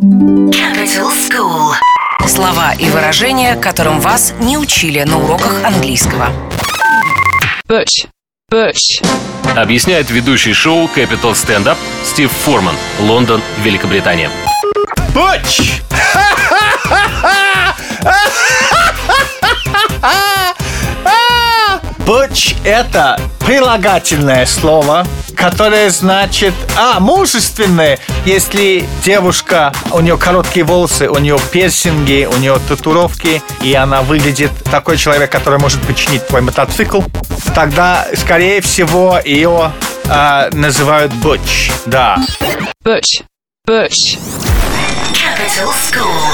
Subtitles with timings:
[0.00, 1.74] Capital School.
[2.26, 6.28] Слова и выражения, которым вас не учили на уроках английского.
[7.68, 8.06] Bush.
[8.50, 9.04] Bush.
[9.54, 14.30] Объясняет ведущий шоу Capital Stand Up Стив Форман, Лондон, Великобритания.
[15.14, 15.82] Butch!
[22.06, 25.06] Butch– это прилагательное слово,
[25.40, 32.60] которое значит, а, мужественное, если девушка, у нее короткие волосы, у нее пирсинги, у нее
[32.68, 37.00] татуировки, и она выглядит такой человек, который может починить твой мотоцикл,
[37.54, 39.72] тогда, скорее всего, ее
[40.08, 42.18] а, называют Butch, да.
[42.84, 43.22] Bush.
[43.66, 44.18] Bush.
[45.14, 46.29] Capital School.